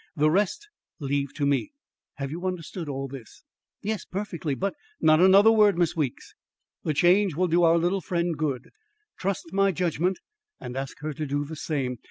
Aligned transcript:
The 0.15 0.31
rest 0.31 0.67
leave 0.99 1.31
to 1.35 1.45
me. 1.45 1.73
Have 2.15 2.31
you 2.31 2.47
understood 2.47 2.89
all 2.89 3.07
this?" 3.07 3.43
"Yes, 3.83 4.03
perfectly; 4.03 4.55
but" 4.55 4.73
"Not 4.99 5.19
another 5.21 5.51
word, 5.51 5.77
Miss 5.77 5.95
Weeks. 5.95 6.33
The 6.83 6.95
change 6.95 7.35
will 7.35 7.47
do 7.47 7.61
our 7.61 7.77
little 7.77 8.01
friend 8.01 8.35
good. 8.35 8.71
Trust 9.19 9.53
my 9.53 9.71
judgment, 9.71 10.17
and 10.59 10.75
ask 10.75 11.01
her 11.01 11.13
to 11.13 11.27
do 11.27 11.45
the 11.45 11.55
same. 11.55 11.97